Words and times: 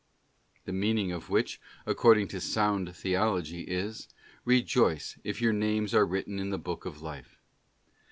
* 0.33 0.65
The 0.65 0.73
meaning 0.73 1.11
of 1.11 1.29
which, 1.29 1.61
according 1.85 2.27
to 2.29 2.41
sound 2.41 2.95
Theology, 2.95 3.61
is: 3.65 4.07
Rejoice, 4.45 5.19
if 5.23 5.43
your 5.43 5.53
names 5.53 5.93
are 5.93 6.07
written 6.07 6.39
in 6.39 6.49
the 6.49 6.57
Book 6.57 6.85
of 6.87 7.03
Life. 7.03 7.37